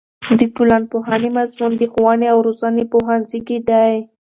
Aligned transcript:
د 0.39 0.41
ټولنپوهنې 0.55 1.29
مضمون 1.37 1.71
په 1.79 1.85
ښوونې 1.93 2.27
او 2.33 2.37
روزنې 2.47 2.83
پوهنځي 2.91 3.39
کې 3.47 3.57
دی. 3.69 3.93